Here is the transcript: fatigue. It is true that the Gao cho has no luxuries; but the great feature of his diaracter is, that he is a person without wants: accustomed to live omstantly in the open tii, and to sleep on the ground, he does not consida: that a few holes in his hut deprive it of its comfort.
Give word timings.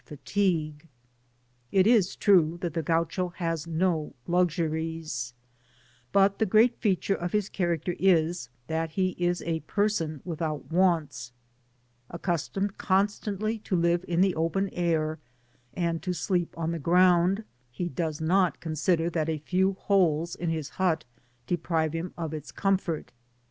fatigue. 0.03 0.87
It 1.71 1.85
is 1.85 2.15
true 2.15 2.57
that 2.61 2.73
the 2.73 2.81
Gao 2.81 3.03
cho 3.05 3.29
has 3.37 3.67
no 3.67 4.15
luxuries; 4.25 5.35
but 6.11 6.39
the 6.39 6.47
great 6.47 6.75
feature 6.79 7.13
of 7.13 7.33
his 7.33 7.51
diaracter 7.51 7.95
is, 7.99 8.49
that 8.65 8.93
he 8.93 9.09
is 9.19 9.43
a 9.43 9.59
person 9.59 10.19
without 10.25 10.71
wants: 10.71 11.33
accustomed 12.09 12.71
to 12.79 12.79
live 12.79 12.99
omstantly 12.99 14.01
in 14.07 14.21
the 14.21 14.33
open 14.33 14.71
tii, 14.71 15.17
and 15.75 16.01
to 16.01 16.13
sleep 16.13 16.57
on 16.57 16.71
the 16.71 16.79
ground, 16.79 17.43
he 17.69 17.87
does 17.87 18.19
not 18.19 18.59
consida: 18.59 19.11
that 19.13 19.29
a 19.29 19.37
few 19.37 19.73
holes 19.73 20.33
in 20.35 20.49
his 20.49 20.69
hut 20.69 21.05
deprive 21.45 21.93
it 21.93 22.11
of 22.17 22.33
its 22.33 22.51
comfort. 22.51 23.11